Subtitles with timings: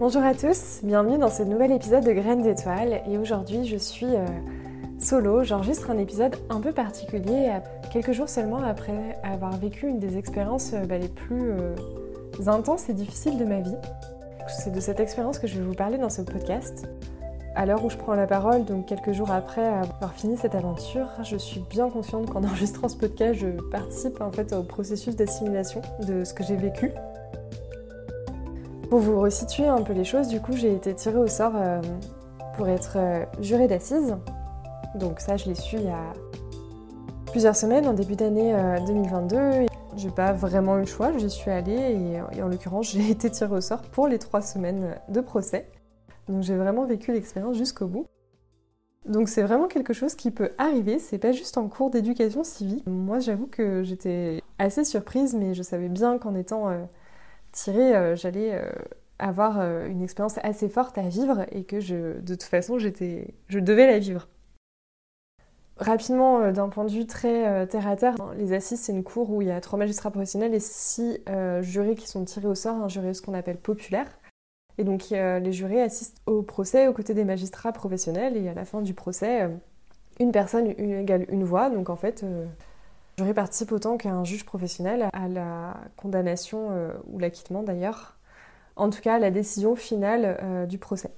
[0.00, 4.06] Bonjour à tous, bienvenue dans ce nouvel épisode de Graines d'étoiles et aujourd'hui je suis
[4.06, 4.24] euh,
[5.00, 7.50] solo, j'enregistre un épisode un peu particulier
[7.92, 11.74] quelques jours seulement après avoir vécu une des expériences euh, bah, les plus euh,
[12.46, 13.74] intenses et difficiles de ma vie.
[14.46, 16.88] C'est de cette expérience que je vais vous parler dans ce podcast.
[17.56, 21.08] À l'heure où je prends la parole, donc quelques jours après avoir fini cette aventure,
[21.24, 25.82] je suis bien consciente qu'en enregistrant ce podcast, je participe en fait au processus d'assimilation
[26.06, 26.92] de ce que j'ai vécu
[28.88, 31.80] pour vous resituer un peu les choses, du coup, j'ai été tirée au sort euh,
[32.56, 34.16] pour être euh, jurée d'assises.
[34.94, 36.12] Donc ça, je l'ai su il y a
[37.26, 38.54] plusieurs semaines, en début d'année
[38.86, 39.36] 2022.
[39.36, 43.30] Euh, j'ai pas vraiment eu le choix, j'y suis allée et, en l'occurrence, j'ai été
[43.30, 45.70] tirée au sort pour les trois semaines de procès.
[46.28, 48.06] Donc j'ai vraiment vécu l'expérience jusqu'au bout.
[49.06, 52.84] Donc c'est vraiment quelque chose qui peut arriver, c'est pas juste en cours d'éducation civique.
[52.86, 56.68] Moi j'avoue que j'étais assez surprise, mais je savais bien qu'en étant
[57.52, 58.70] tirée, euh, j'allais euh,
[59.18, 63.34] avoir euh, une expérience assez forte à vivre et que je, de toute façon, j'étais,
[63.48, 64.28] je devais la vivre.
[65.76, 69.42] Rapidement, d'un point de vue très terre à terre, les assises, c'est une cour où
[69.42, 71.20] il y a trois magistrats professionnels et six
[71.60, 74.08] jurés qui sont tirés au sort, un jury ce qu'on appelle populaire.
[74.76, 78.64] Et donc les jurés assistent au procès aux côtés des magistrats professionnels et à la
[78.64, 79.48] fin du procès,
[80.18, 81.70] une personne égale une voix.
[81.70, 82.24] Donc en fait,
[83.18, 88.16] Jury participe autant qu'un juge professionnel à la condamnation euh, ou l'acquittement d'ailleurs,
[88.76, 91.10] en tout cas à la décision finale euh, du procès.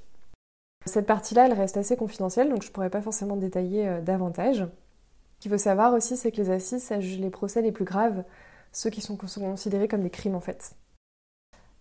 [0.87, 4.61] Cette partie-là, elle reste assez confidentielle, donc je ne pourrais pas forcément détailler euh, davantage.
[4.61, 8.25] Ce qu'il faut savoir aussi, c'est que les assises, ça les procès les plus graves,
[8.73, 10.77] ceux qui sont considérés comme des crimes en fait.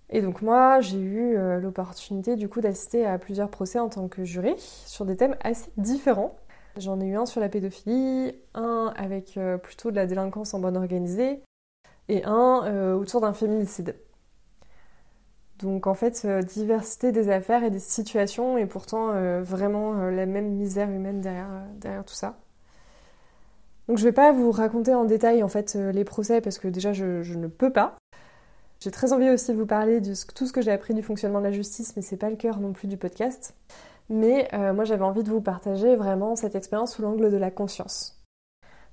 [0.10, 4.24] Et donc moi, j'ai eu l'opportunité du coup d'assister à plusieurs procès en tant que
[4.24, 6.36] juré sur des thèmes assez différents.
[6.80, 10.60] J'en ai eu un sur la pédophilie, un avec euh, plutôt de la délinquance en
[10.60, 11.42] bonne organisée,
[12.08, 13.96] et un euh, autour d'un féminicide.
[15.60, 20.52] Donc en fait, euh, diversité des affaires et des situations, et pourtant vraiment la même
[20.52, 22.38] misère humaine derrière, tout ça.
[23.90, 26.94] Donc je vais pas vous raconter en détail en fait les procès parce que déjà
[26.94, 27.98] je, je ne peux pas.
[28.80, 31.40] J'ai très envie aussi de vous parler de tout ce que j'ai appris du fonctionnement
[31.40, 33.54] de la justice, mais c'est pas le cœur non plus du podcast.
[34.10, 37.52] Mais euh, moi j'avais envie de vous partager vraiment cette expérience sous l'angle de la
[37.52, 38.24] conscience.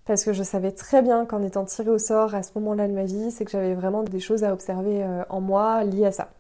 [0.05, 2.93] Parce que je savais très bien qu'en étant tirée au sort à ce moment-là de
[2.93, 6.13] ma vie, c'est que j'avais vraiment des choses à observer euh, en moi liées à
[6.13, 6.31] ça.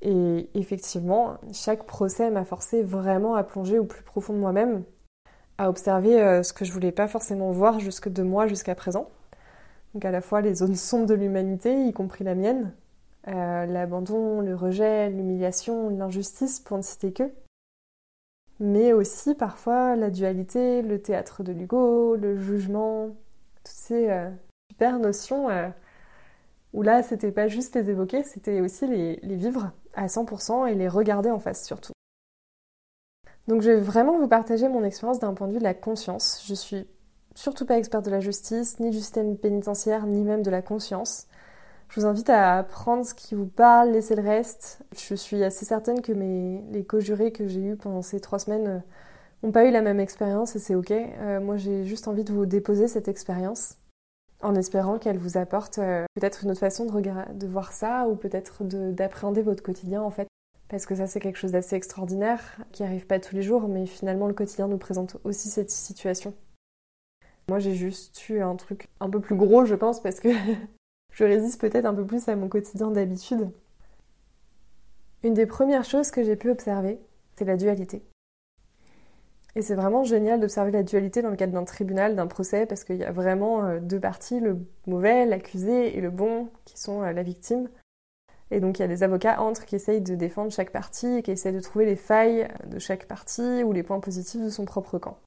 [0.00, 4.84] Et effectivement, chaque procès m'a forcé vraiment à plonger au plus profond de moi-même,
[5.58, 9.10] à observer euh, ce que je voulais pas forcément voir jusque de moi jusqu'à présent.
[9.92, 12.72] Donc à la fois les zones sombres de l'humanité, y compris la mienne,
[13.28, 17.30] euh, l'abandon, le rejet, l'humiliation, l'injustice, pour ne citer que.
[18.60, 23.08] Mais aussi parfois la dualité, le théâtre de l'Hugo, le jugement,
[23.64, 24.30] toutes ces euh,
[24.70, 25.68] super notions euh,
[26.74, 30.74] où là c'était pas juste les évoquer, c'était aussi les, les vivre à 100% et
[30.74, 31.92] les regarder en face surtout.
[33.48, 36.44] Donc je vais vraiment vous partager mon expérience d'un point de vue de la conscience.
[36.46, 36.86] Je suis
[37.34, 41.26] surtout pas experte de la justice, ni du système pénitentiaire, ni même de la conscience.
[41.90, 44.80] Je vous invite à prendre ce qui vous parle, laisser le reste.
[44.96, 48.84] Je suis assez certaine que mes, les co-jurés que j'ai eus pendant ces trois semaines
[49.42, 50.92] n'ont euh, pas eu la même expérience et c'est ok.
[50.92, 53.76] Euh, moi j'ai juste envie de vous déposer cette expérience
[54.40, 57.02] en espérant qu'elle vous apporte euh, peut-être une autre façon de,
[57.34, 60.28] de voir ça ou peut-être d'appréhender votre quotidien en fait.
[60.68, 63.86] Parce que ça c'est quelque chose d'assez extraordinaire qui arrive pas tous les jours mais
[63.86, 66.34] finalement le quotidien nous présente aussi cette situation.
[67.48, 70.28] Moi j'ai juste eu un truc un peu plus gros je pense parce que
[71.10, 73.50] je résiste peut-être un peu plus à mon quotidien d'habitude.
[75.22, 76.98] Une des premières choses que j'ai pu observer,
[77.36, 78.02] c'est la dualité.
[79.56, 82.84] Et c'est vraiment génial d'observer la dualité dans le cadre d'un tribunal, d'un procès, parce
[82.84, 87.02] qu'il y a vraiment euh, deux parties, le mauvais, l'accusé, et le bon, qui sont
[87.02, 87.68] euh, la victime.
[88.52, 91.22] Et donc il y a des avocats entre qui essayent de défendre chaque partie et
[91.22, 94.64] qui essayent de trouver les failles de chaque partie ou les points positifs de son
[94.64, 95.18] propre camp.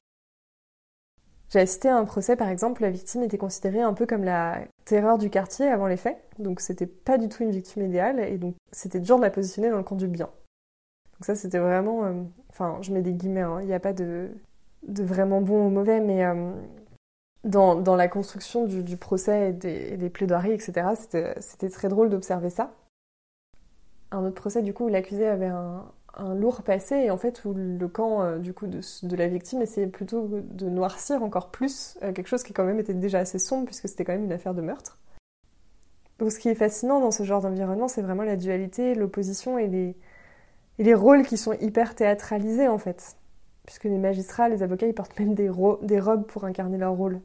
[1.54, 5.18] J'ai assisté un procès, par exemple, la victime était considérée un peu comme la terreur
[5.18, 8.56] du quartier avant les faits, donc c'était pas du tout une victime idéale, et donc
[8.72, 10.26] c'était dur de la positionner dans le camp du bien.
[11.12, 12.06] Donc ça, c'était vraiment...
[12.06, 14.30] Euh, enfin, je mets des guillemets, hein, il n'y a pas de,
[14.82, 16.50] vraiment bon ou mauvais, mais euh,
[17.44, 20.88] dans, la construction du, procès et des, des, plaidoiries, etc.,
[21.38, 22.74] c'était très drôle d'observer ça.
[24.10, 25.84] Un autre procès, du coup, où l'accusé avait un,
[26.16, 29.62] un lourd passé et en fait où le camp euh, du coup de, la victime
[29.62, 33.38] essayait plutôt de noircir encore plus euh, quelque chose qui quand même était déjà assez
[33.38, 34.98] sombre puisque c'était quand même une affaire de meurtre.
[36.18, 39.66] Donc ce qui est fascinant dans ce genre d'environnement, c'est vraiment la dualité, l'opposition et
[39.66, 39.96] les,
[40.78, 43.16] et les rôles qui sont hyper théâtralisés en fait.
[43.66, 45.50] Puisque les magistrats, les avocats, ils portent même des,
[45.82, 47.20] des robes pour incarner leur rôle.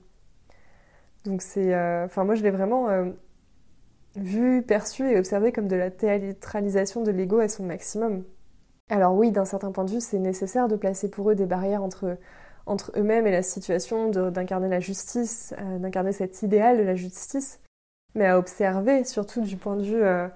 [1.26, 1.74] Donc c'est...
[1.74, 2.88] Euh, enfin moi je l'ai vraiment
[4.16, 8.24] vu, perçu et observé comme de la théâtralisation de l'ego à son maximum.
[8.90, 11.84] Alors oui, d'un certain point de vue, c'est nécessaire de placer pour eux des barrières
[11.84, 12.18] entre,
[12.98, 17.60] eux-mêmes et la situation, d'incarner la justice, euh, d'incarner cet idéal de la justice,
[18.16, 20.28] mais à observer, surtout du point de vue euh,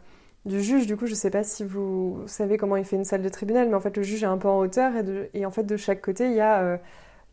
[0.46, 0.86] du juge.
[0.86, 3.30] Du coup, je ne sais pas si vous savez comment il fait une salle de
[3.30, 5.64] tribunal, mais en fait, le juge est un peu en hauteur et, et en fait,
[5.64, 6.78] de chaque côté, il y a euh,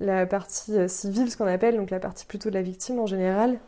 [0.01, 3.59] la partie civile, ce qu'on appelle, donc la partie plutôt de la victime en général,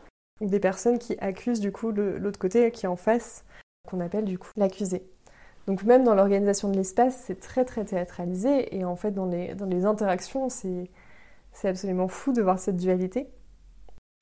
[0.40, 3.44] des personnes qui accusent du coup l'autre côté qui est en face,
[3.87, 5.02] qu'on appelle du coup l'accusé.
[5.67, 9.55] Donc même dans l'organisation de l'espace, c'est très très théâtralisé et en fait dans les,
[9.55, 10.88] dans les interactions, c'est
[11.64, 13.29] absolument fou de voir cette dualité.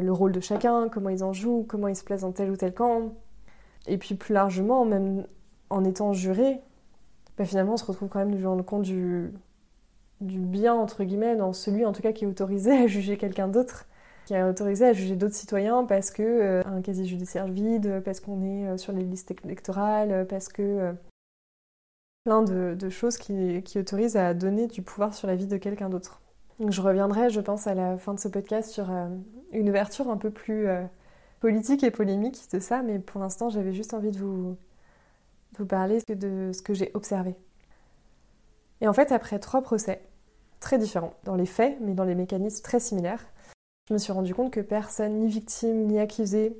[0.03, 2.57] Le rôle de chacun, comment ils en jouent, comment ils se placent dans tel ou
[2.57, 3.15] tel camp.
[3.87, 5.27] Et puis plus largement, même
[5.71, 6.61] en étant juré,
[7.39, 9.33] bah finalement on se retrouve quand même dans le compte du,
[10.21, 13.49] du bien, entre guillemets, dans celui en tout cas qui est autorisé à juger quelqu'un
[13.49, 13.87] d'autre
[14.31, 18.21] qui est autorisé à juger d'autres citoyens parce que euh, un casier judiciaire vide, parce
[18.21, 20.93] qu'on est euh, sur les listes électorales, parce que euh,
[22.25, 26.20] plein de, choses qui, autorisent à donner du pouvoir sur la vie de quelqu'un d'autre.
[26.69, 28.90] Je reviendrai, je pense, à la fin de ce podcast sur
[29.52, 30.69] une ouverture un peu plus
[31.40, 34.56] politique et polémique de ça, mais pour l'instant j'avais juste envie de vous,
[35.52, 37.34] de vous parler de ce que j'ai observé.
[38.81, 40.02] Et en fait, après trois procès,
[40.61, 43.25] très différents dans les faits, mais dans les mécanismes très similaires,
[43.88, 46.56] je me suis rendu compte que personne, ni victime, ni accusé,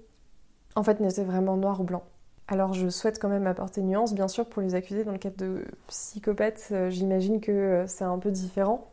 [0.75, 2.03] en fait, n'était vraiment noir ou blanc.
[2.51, 5.37] Alors je souhaite quand même apporter nuance, bien sûr, pour les accusés dans le cadre
[5.37, 8.91] de psychopathes, euh, j'imagine que euh, c'est un peu différent.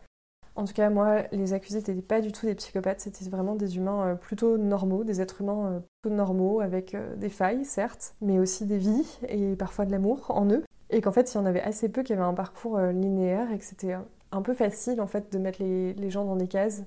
[0.55, 3.77] En tout cas, moi, les accusés n'étaient pas du tout des psychopathes, c'était vraiment des
[3.77, 8.67] humains euh, plutôt normaux, des êtres humains plutôt normaux, avec des failles, certes, mais aussi
[8.67, 10.63] des vies et parfois de l'amour en eux.
[10.91, 13.57] Et qu'en fait, il y en avait assez peu qui avaient un parcours linéaire et
[13.57, 13.95] que c'était
[14.31, 16.83] un peu facile, en fait, de mettre les gens dans des cases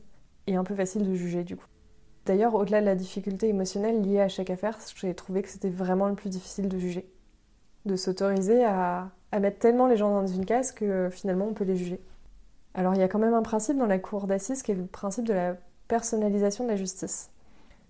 [0.47, 1.67] et un peu facile de juger du coup.
[2.31, 6.07] D'ailleurs, au-delà de la difficulté émotionnelle liée à chaque affaire, j'ai trouvé que c'était vraiment
[6.07, 7.13] le plus difficile de juger.
[7.87, 9.11] De s'autoriser à,
[9.41, 12.01] mettre tellement les gens dans une case que finalement on peut les juger.
[12.75, 14.87] Alors il y a quand même un principe dans la cour d'assises qui est le
[14.87, 15.57] principe de la
[15.89, 17.31] personnalisation de la justice.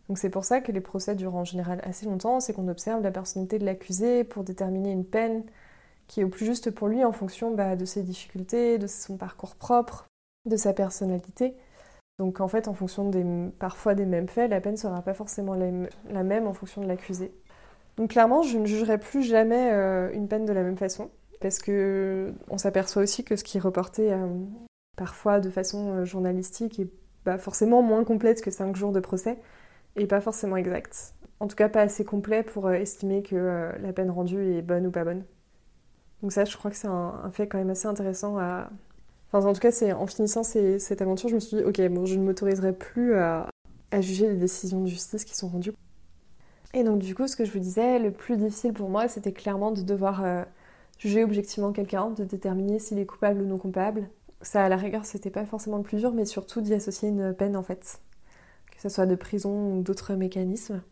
[0.08, 3.02] Donc c'est pour ça que les procès durent en général assez longtemps, c'est qu'on observe
[3.02, 5.42] la personnalité de l'accusé pour déterminer une peine
[6.06, 9.18] qui est au plus juste pour lui en fonction bah, de ses difficultés, de son
[9.18, 10.06] parcours propre,
[10.46, 11.56] de sa personnalité.
[12.20, 13.24] Donc en fait, en fonction des,
[13.58, 16.86] parfois des mêmes faits, la peine ne sera pas forcément la, même en fonction de
[16.86, 17.32] l'accusé.
[17.96, 21.58] Donc clairement, je ne jugerai plus jamais euh, une peine de la même façon, parce
[21.58, 24.26] que on s'aperçoit aussi que ce qui est reporté euh,
[24.98, 26.90] parfois de façon euh, journalistique est
[27.38, 29.38] forcément moins complète que 5 jours de procès,
[29.96, 31.14] et pas forcément exact.
[31.40, 34.90] En tout cas, pas assez complet pour estimer que la peine rendue est bonne ou
[34.90, 35.24] pas bonne.
[36.20, 38.68] Donc ça, je crois que c'est un fait quand même assez intéressant à,
[39.32, 42.24] en tout cas, en finissant cette aventure, je me suis dit, ok, bon, je ne
[42.24, 43.48] m'autoriserai plus à,
[44.00, 45.72] juger les décisions de justice qui sont rendues.
[46.74, 49.32] Et donc, du coup, ce que je vous disais, le plus difficile pour moi, c'était
[49.32, 50.44] clairement de devoir euh,
[50.98, 54.08] juger objectivement quelqu'un, de déterminer s'il est coupable ou non coupable.
[54.42, 57.34] Ça, à la rigueur, c'était pas forcément le plus dur, mais surtout d'y associer une
[57.34, 58.00] peine, en fait.
[58.70, 60.82] Que ce soit de prison ou d'autres mécanismes.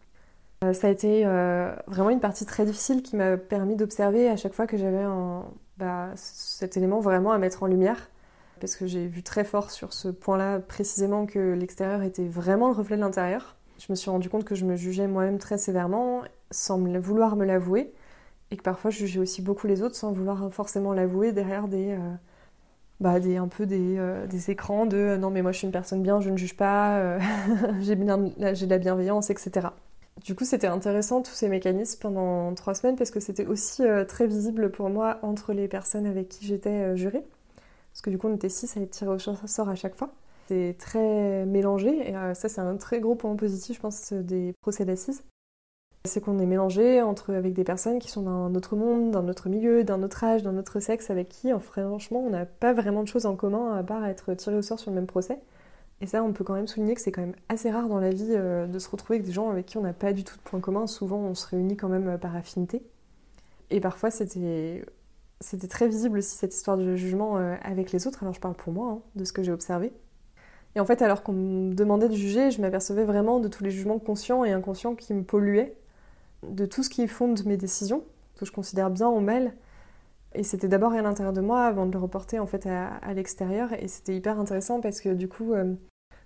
[0.64, 4.36] Euh, ça a été euh, vraiment une partie très difficile qui m'a permis d'observer à
[4.36, 5.04] chaque fois que j'avais
[5.76, 8.10] bah, cet élément vraiment à mettre en lumière
[8.58, 12.74] parce que j'ai vu très fort sur ce point-là précisément que l'extérieur était vraiment le
[12.74, 13.56] reflet de l'intérieur.
[13.78, 17.44] Je me suis rendu compte que je me jugeais moi-même très sévèrement sans vouloir me
[17.44, 17.92] l'avouer
[18.50, 21.92] et que parfois je jugeais aussi beaucoup les autres sans vouloir forcément l'avouer derrière des,
[21.92, 22.14] euh,
[23.00, 26.02] bah, un peu des, euh, écrans de euh, non mais moi je suis une personne
[26.02, 27.18] bien, je ne juge pas,
[27.80, 29.68] j'ai de la bienveillance, etc.
[30.24, 34.26] Du coup, c'était intéressant tous ces mécanismes pendant trois semaines parce que c'était aussi très
[34.26, 37.24] visible pour moi entre les personnes avec qui j'étais jurée
[37.98, 40.12] parce que du coup on était six à être tirés au sort à chaque fois.
[40.46, 44.54] C'est très mélangé, et euh, ça c'est un très gros point positif je pense des
[44.60, 45.24] procès d'assises.
[46.04, 49.48] C'est qu'on est mélangé entre, avec des personnes qui sont d'un autre monde, d'un autre
[49.48, 53.08] milieu, d'un autre âge, d'un autre sexe, avec qui franchement on n'a pas vraiment de
[53.08, 55.40] choses en commun à part être tirés au sort sur le même procès.
[56.00, 58.10] Et ça, on peut quand même souligner que c'est quand même assez rare dans la
[58.10, 60.36] vie euh, de se retrouver avec des gens avec qui on n'a pas du tout
[60.36, 60.86] de points communs.
[60.86, 62.82] Souvent, on se réunit quand même euh, par affinité.
[63.70, 64.84] Et parfois, c'était
[65.40, 68.54] c'était très visible aussi cette histoire de jugement euh, avec les autres, alors je parle
[68.54, 69.92] pour moi, hein, de ce que j'ai observé.
[70.74, 73.70] Et en fait, alors qu'on me demandait de juger, je m'apercevais vraiment de tous les
[73.70, 75.76] jugements conscients et inconscients qui me polluaient,
[76.42, 78.04] de tout ce qui fonde mes décisions,
[78.36, 79.54] que je considère bien ou mal,
[80.34, 83.72] Et c'était d'abord à l'intérieur de moi avant de le reporter en fait à, l'extérieur.
[83.72, 85.74] Et c'était hyper intéressant parce que du coup, euh,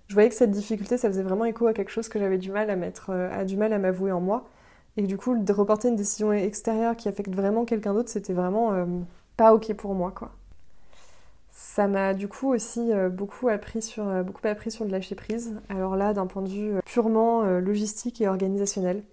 [0.07, 2.51] je voyais que cette difficulté, ça faisait vraiment écho à quelque chose que j'avais du
[2.51, 4.45] mal à mettre, à du mal à m'avouer en moi.
[4.97, 8.87] Et du coup, de reporter une décision extérieure qui affecte vraiment quelqu'un d'autre, c'était vraiment
[9.37, 10.31] pas ok pour moi, quoi.
[11.55, 15.15] Ça m'a du coup aussi euh, beaucoup, appris sur, euh, beaucoup appris sur le lâcher
[15.15, 15.55] prise.
[15.69, 19.03] Alors là, d'un point de vue euh, purement logistique et organisationnel.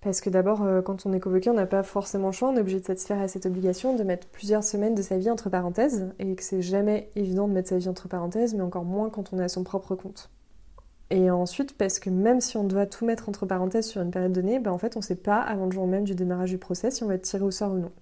[0.00, 2.60] Parce que d'abord, quand on est convoqué, on n'a pas forcément le choix, on est
[2.60, 6.08] obligé de satisfaire à cette obligation de mettre plusieurs semaines de sa vie entre parenthèses,
[6.18, 9.34] et que c'est jamais évident de mettre sa vie entre parenthèses, mais encore moins quand
[9.34, 10.30] on est à son propre compte.
[11.10, 14.32] Et ensuite, parce que même si on doit tout mettre entre parenthèses sur une période
[14.32, 16.58] donnée, ben en fait, on ne sait pas avant le jour même du démarrage du
[16.58, 17.92] procès si on va être tiré au sort ou non.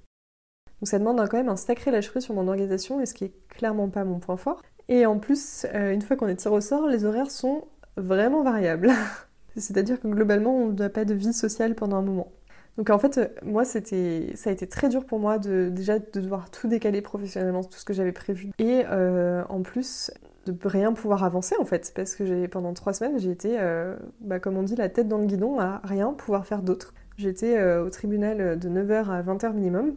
[0.81, 3.33] Donc ça demande quand même un sacré lâcher sur mon organisation, et ce qui est
[3.49, 4.63] clairement pas mon point fort.
[4.89, 7.65] Et en plus, euh, une fois qu'on est tiré au sort, les horaires sont
[7.97, 8.91] vraiment variables.
[9.57, 12.33] C'est-à-dire que globalement, on n'a pas de vie sociale pendant un moment.
[12.77, 16.21] Donc en fait, moi, c'était, ça a été très dur pour moi de déjà de
[16.21, 18.53] devoir tout décaler professionnellement, tout ce que j'avais prévu.
[18.61, 20.13] Et euh, en plus,
[20.53, 24.41] de rien pouvoir avancer en fait, parce que pendant trois semaines, j'ai été, euh, bah,
[24.41, 26.95] comme on dit, la tête dans le guidon à rien pouvoir faire d'autre.
[27.17, 29.97] J'étais au tribunal de 9h à 20h minimum,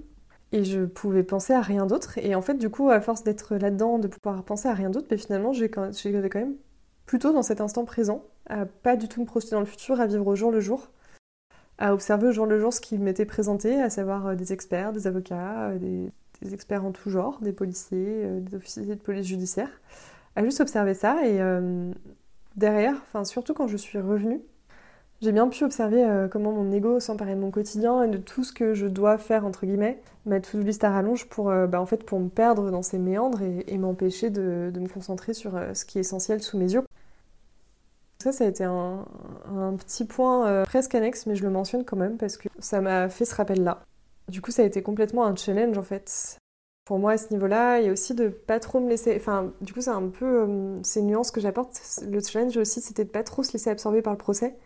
[0.52, 2.18] et je pouvais penser à rien d'autre.
[2.18, 5.08] Et en fait, du coup, à force d'être là-dedans, de pouvoir penser à rien d'autre,
[5.10, 5.92] mais ben, finalement, j'ai quand,
[6.36, 6.56] même
[7.06, 10.08] plutôt dans cet instant présent, à pas du tout me projeter dans le futur, à
[10.08, 10.92] vivre au jour le jour,
[11.78, 14.92] à observer au jour le jour ce qui m'était présenté, à savoir euh, des experts,
[14.92, 16.12] des avocats, euh, des,
[16.54, 19.70] experts en tout genre, des policiers, euh, des officiers de police judiciaire,
[20.36, 21.26] à juste observer ça.
[21.26, 21.40] Et
[22.56, 24.42] derrière, enfin surtout quand je suis revenue,
[25.22, 28.44] j'ai bien pu observer euh, comment mon ego s'emparait de mon quotidien et de tout
[28.44, 31.80] ce que je dois faire, entre guillemets, mettre toute liste à rallonge pour, euh, bah,
[31.80, 35.76] en fait, pour me perdre dans ces méandres et, m'empêcher de, me concentrer sur euh,
[35.76, 36.84] ce qui est essentiel sous mes yeux.
[38.24, 39.06] Ça, ça a été un,
[39.78, 43.26] petit point presque annexe, mais je le mentionne quand même parce que ça m'a fait
[43.26, 43.82] ce rappel-là.
[44.28, 46.38] Du coup, ça a été complètement un challenge en fait.
[46.92, 49.16] Pour moi, à ce niveau-là, a aussi de pas trop me laisser.
[49.16, 50.46] Enfin, du coup, c'est un peu
[50.84, 51.80] ces nuances que j'apporte.
[52.06, 54.58] Le challenge aussi, c'était de pas trop se laisser absorber par le procès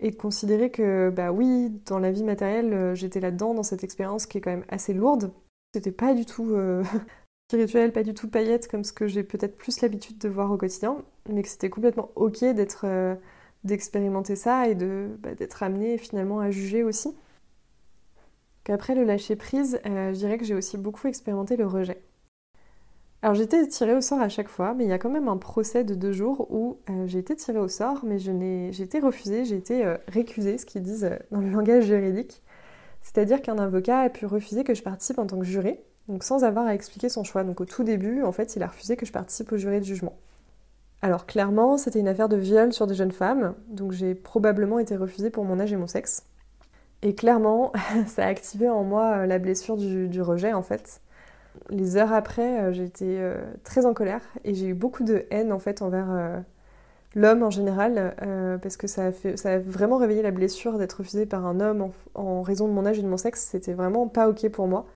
[0.00, 3.84] et de considérer que, bah oui, dans la vie matérielle, euh, j'étais là-dedans, dans cette
[3.84, 5.32] expérience qui est quand même assez lourde.
[5.74, 6.82] C'était pas du tout euh,
[7.50, 10.56] spirituel, pas du tout paillette comme ce que j'ai peut-être plus l'habitude de voir au
[10.56, 13.14] quotidien, mais que c'était complètement ok d'être, euh,
[13.64, 17.14] d'expérimenter ça et de, bah, d'être amené finalement à juger aussi.
[18.70, 22.00] Qu'après le lâcher prise, je dirais que j'ai aussi beaucoup expérimenté le rejet.
[23.20, 25.38] Alors été tirée au sort à chaque fois, mais il y a quand même un
[25.38, 29.44] procès de deux jours où euh, j'ai été tirée au sort, mais j'ai été refusée,
[29.44, 32.44] j'ai été euh, récusée, ce qu'ils disent euh, dans le langage juridique.
[33.02, 36.44] C'est-à-dire qu'un avocat a pu refuser que je participe en tant que juré, donc sans
[36.44, 37.42] avoir à expliquer son choix.
[37.42, 39.84] Donc au tout début, en fait, il a refusé que je participe au jury de
[39.84, 40.16] jugement.
[41.02, 44.94] Alors clairement, c'était une affaire de viol sur des jeunes femmes, donc j'ai probablement été
[44.94, 46.24] refusée pour mon âge et mon sexe.
[47.02, 47.72] Et clairement,
[48.06, 51.00] ça a activé en moi la blessure du rejet en fait.
[51.68, 55.52] Les heures après, euh, j'étais euh, très en colère et j'ai eu beaucoup de haine
[55.52, 56.38] en fait envers euh,
[57.14, 58.14] l'homme en général
[58.62, 61.60] parce que ça a, fait, ça a vraiment réveillé la blessure d'être refusée par un
[61.60, 63.48] homme en, raison de mon âge et de mon sexe.
[63.50, 64.86] C'était vraiment pas ok pour moi.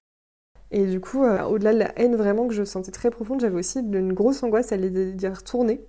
[0.71, 3.81] Et du coup, au-delà de la haine vraiment que je sentais très profonde, j'avais aussi
[3.81, 5.85] une grosse angoisse à l'idée retourner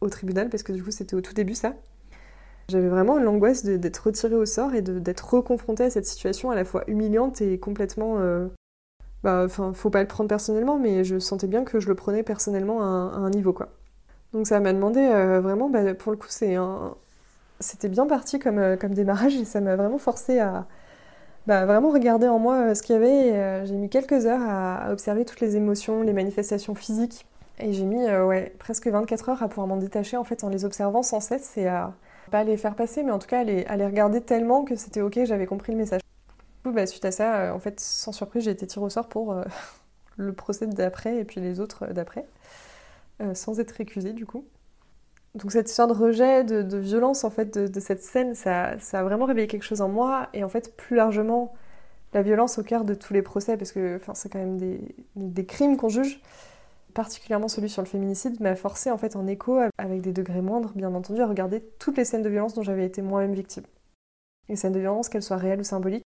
[0.00, 1.74] au tribunal parce que du coup c'était au tout début ça.
[2.68, 6.64] J'avais vraiment l'angoisse d'être retirée au sort et d'être reconfrontée à cette situation à la
[6.64, 8.18] fois humiliante et complètement
[9.24, 12.22] bah, enfin, faut pas le prendre personnellement, mais je sentais bien que je le prenais
[12.22, 13.70] personnellement à un, niveau, quoi.
[14.34, 16.94] Donc ça m'a demandé euh, vraiment, bah, pour le coup, c'est un...
[17.58, 20.66] c'était bien parti comme, euh, comme démarrage et ça m'a vraiment forcé à
[21.46, 23.66] bah, vraiment regarder en moi euh, ce qu'il y avait.
[23.66, 27.26] j'ai mis quelques heures à, observer toutes les émotions, les manifestations physiques.
[27.60, 30.64] Et j'ai mis ouais, presque 24 heures à pouvoir m'en détacher en fait en les
[30.64, 31.94] observant sans cesse et à
[32.30, 34.76] pas les faire passer, mais en tout cas à les, à les regarder tellement que
[34.76, 36.00] c'était ok, j'avais compris le message.
[36.64, 39.32] Bah, suite à ça, euh, en fait, sans surprise, j'ai été tirée au sort pour
[39.32, 39.44] euh,
[40.16, 42.26] le procès d'après et puis les autres d'après,
[43.22, 44.44] euh, sans être récusée du coup.
[45.34, 49.02] Donc cette histoire de rejet, de, violence en fait de, cette scène, ça, ça, a
[49.02, 51.54] vraiment réveillé quelque chose en moi et en fait plus largement
[52.12, 54.80] la violence au cœur de tous les procès parce que c'est quand même des,
[55.16, 56.20] des crimes qu'on juge.
[56.94, 60.72] Particulièrement celui sur le féminicide m'a forcé en fait en écho avec des degrés moindres
[60.74, 63.64] bien entendu à regarder toutes les scènes de violence dont j'avais été moi-même victime.
[64.48, 66.04] Les scènes de violence, qu'elles soient réelles ou symboliques,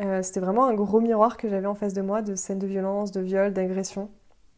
[0.00, 2.66] euh, c'était vraiment un gros miroir que j'avais en face de moi de scènes de
[2.66, 4.10] violence, de viol, d'agression,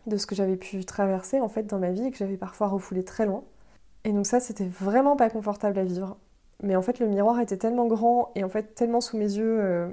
[0.07, 2.69] de ce que j'avais pu traverser en fait dans ma vie et que j'avais parfois
[2.69, 3.45] refoulé très loin.
[4.05, 6.17] Et donc ça, c'était vraiment pas confortable à vivre.
[6.63, 9.59] Mais en fait, le miroir était tellement grand et en fait tellement sous mes yeux,
[9.61, 9.89] euh,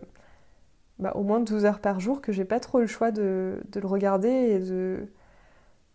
[1.00, 3.62] bah, au moins 12 heures par jour, que j'ai pas trop eu le choix de,
[3.74, 5.08] le regarder et de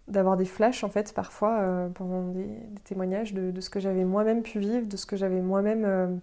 [0.09, 2.49] d'avoir des flashs en fait parfois euh, pendant des,
[2.85, 6.21] témoignages de, ce que j'avais moi-même pu vivre, de ce que j'avais moi-même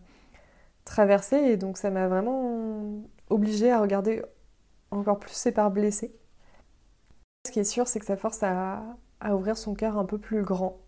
[0.86, 4.24] traversé et donc ça m'a vraiment obligée à regarder
[4.92, 6.16] encore plus ses parts blessées.
[7.46, 8.84] Ce qui est sûr, c'est que ça force à,
[9.32, 10.80] ouvrir son cœur un peu plus grand.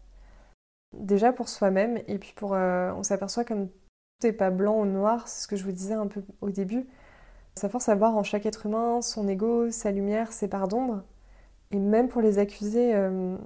[0.93, 2.53] Déjà pour soi-même, et puis pour.
[2.53, 5.71] Euh, on s'aperçoit comme tout n'est pas blanc ou noir, c'est ce que je vous
[5.71, 6.87] disais un peu au début.
[7.55, 11.03] Ça force à voir en chaque être humain son ego, sa lumière, ses parts d'ombre.
[11.71, 13.37] Et même pour les accuser, euh,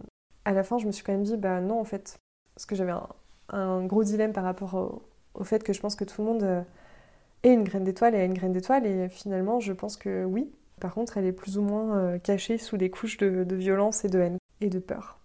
[0.45, 2.19] à la fin, je me suis quand même dit, bah non, en fait,
[2.55, 2.93] parce que j'avais
[3.49, 5.01] un, gros dilemme par rapport
[5.35, 6.61] au, fait que je pense que tout le monde euh,
[7.43, 10.51] est une graine d'étoile et a une graine d'étoile, et finalement, je pense que oui.
[10.81, 14.09] Par contre, elle est plus ou moins euh, cachée sous des couches de, violence et
[14.09, 15.19] de haine et de peur.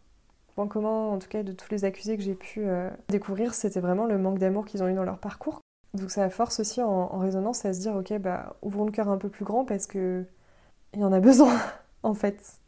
[0.55, 3.81] Point commun, en tout cas, de tous les accusés que j'ai pu euh, découvrir, c'était
[3.81, 5.61] vraiment le manque d'amour qu'ils ont eu dans leur parcours.
[5.95, 9.17] Donc ça force aussi en, résonance à se dire, ok, bah ouvrons le cœur un
[9.17, 10.25] peu plus grand parce que
[10.93, 11.59] il y en a besoin,
[12.03, 12.61] en fait.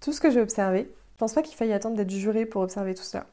[0.00, 2.94] Tout ce que j'ai observé, je pense pas qu'il faille attendre d'être juré pour observer
[2.94, 3.26] tout cela.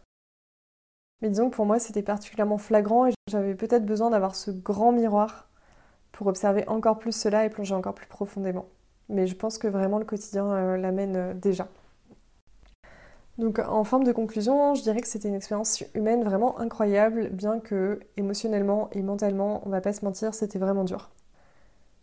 [1.22, 4.92] Mais disons que pour moi, c'était particulièrement flagrant et j'avais peut-être besoin d'avoir ce grand
[4.92, 5.48] miroir
[6.12, 8.66] pour observer encore plus cela et plonger encore plus profondément.
[9.08, 11.70] Mais je pense que vraiment le quotidien euh, l'amène euh, déjà.
[13.38, 17.60] Donc en forme de conclusion, je dirais que c'était une expérience humaine vraiment incroyable, bien
[17.60, 21.12] que émotionnellement et mentalement, on va pas se mentir, c'était vraiment dur.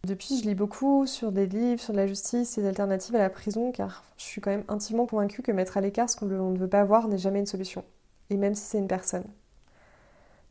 [0.04, 3.72] Depuis, je lis beaucoup sur des livres, sur la justice, les alternatives à la prison,
[3.72, 6.68] car je suis quand même intimement convaincue que mettre à l'écart ce qu'on ne veut
[6.68, 7.84] pas voir n'est jamais une solution,
[8.28, 9.24] et même si c'est une personne.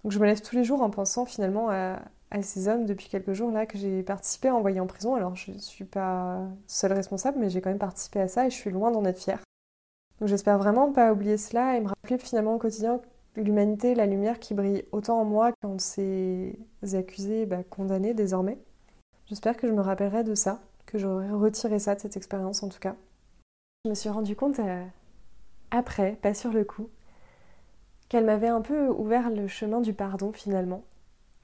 [0.04, 2.00] Donc je me lève tous les jours en pensant finalement à,
[2.42, 5.14] ces hommes depuis quelques jours là que j'ai participé à envoyer en prison.
[5.14, 8.50] Alors je ne suis pas seule responsable, mais j'ai quand même participé à ça et
[8.50, 9.44] je suis loin d'en être fière.
[10.20, 13.00] Donc j'espère vraiment ne pas oublier cela et me rappeler finalement au quotidien
[13.36, 16.58] l'humanité, la lumière qui brille autant en moi quand ces
[16.94, 18.58] accusés bah, condamnés désormais.
[19.34, 22.70] J'espère que je me rappellerai de ça, que j'aurai retiré ça de cette expérience en
[22.70, 22.96] tout cas.
[23.84, 24.86] Je me suis rendu compte euh,
[25.72, 26.88] après, pas sur le coup,
[28.10, 30.84] qu'elle m'avait un peu ouvert le chemin du pardon finalement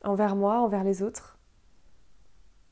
[0.03, 1.39] envers moi, envers les autres.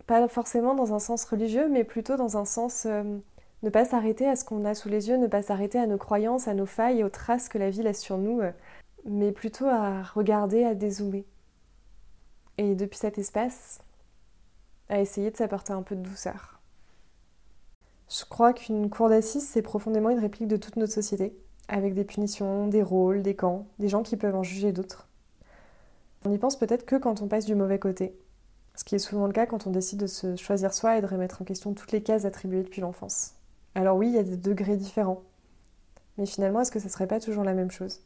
[0.05, 3.17] Pas forcément dans un sens religieux, mais plutôt dans un sens euh,
[3.63, 5.97] ne pas s'arrêter à ce qu'on a sous les yeux, ne pas s'arrêter à nos
[5.97, 8.51] croyances, à nos failles, aux traces que la vie laisse sur nous, euh,
[9.03, 11.25] mais plutôt à regarder, à dézoomer.
[12.59, 13.79] Et depuis cet espace,
[14.89, 16.59] à essayer de s'apporter un peu de douceur.
[18.09, 22.05] Je crois qu'une cour d'assises, c'est profondément une réplique de toute notre société, avec des
[22.05, 25.07] punitions, des rôles, des camps, des gens qui peuvent en juger d'autres.
[26.25, 28.17] On n'y pense peut-être que quand on passe du mauvais côté,
[28.75, 31.07] ce qui est souvent le cas quand on décide de se choisir soi et de
[31.07, 33.33] remettre en question toutes les cases attribuées depuis l'enfance.
[33.75, 35.23] Alors oui, il y a des degrés différents,
[36.17, 38.01] mais finalement, est-ce que ce serait pas toujours la même chose?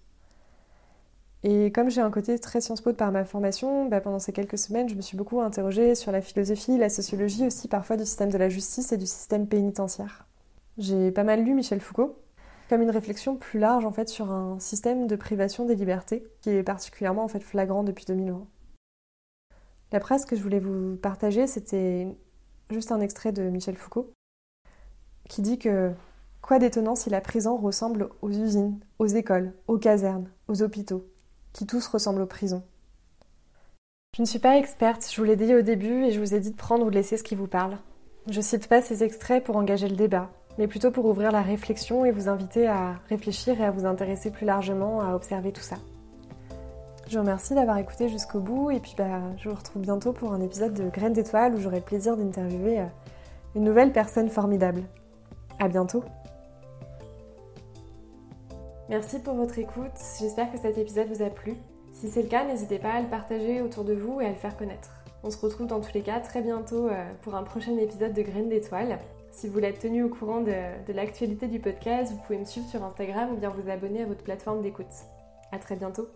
[1.43, 4.59] Et comme j'ai un côté très Sciences Po par ma formation, bah, pendant ces quelques
[4.59, 8.29] semaines, je me suis beaucoup interrogée sur la philosophie, la sociologie aussi parfois du système
[8.29, 10.27] de la justice et du système pénitentiaire.
[10.77, 12.19] J'ai pas mal lu Michel Foucault,
[12.69, 16.51] comme une réflexion plus large en fait sur un système de privation des libertés qui
[16.51, 18.47] est particulièrement en fait flagrant depuis 2020.
[19.91, 22.07] La presse que je voulais vous partager, c'était
[22.69, 24.13] juste un extrait de Michel Foucault
[25.27, 25.91] qui dit que
[26.41, 31.05] quoi d'étonnant si la prison ressemble aux usines, aux écoles, aux casernes, aux hôpitaux,
[31.53, 32.63] qui tous ressemblent aux prisons.
[34.15, 36.39] Je ne suis pas experte, je vous l'ai dit au début et je vous ai
[36.39, 37.77] dit de prendre ou de laisser ce qui vous parle.
[38.29, 42.05] Je cite pas ces extraits pour engager le débat, mais plutôt pour ouvrir la réflexion
[42.05, 45.77] et vous inviter à réfléchir et à vous intéresser plus largement à observer tout ça.
[47.07, 50.33] Je vous remercie d'avoir écouté jusqu'au bout et puis bah, je vous retrouve bientôt pour
[50.33, 52.85] un épisode de Graines d'étoiles où j'aurai le plaisir d'interviewer euh,
[53.55, 54.83] une nouvelle personne formidable.
[55.59, 56.03] À bientôt
[58.91, 61.53] Merci pour votre écoute, j'espère que cet épisode vous a plu.
[61.93, 64.35] Si c'est le cas, n'hésitez pas à le partager autour de vous et à le
[64.35, 64.89] faire connaître.
[65.23, 68.21] On se retrouve dans tous les cas très bientôt euh, pour un prochain épisode de
[68.21, 68.99] Graines d'étoiles.
[69.31, 70.51] Si vous être tenu au courant de,
[70.85, 74.05] de l'actualité du podcast, vous pouvez me suivre sur Instagram ou bien vous abonner à
[74.05, 74.91] votre plateforme d'écoute.
[75.53, 76.09] À très bientôt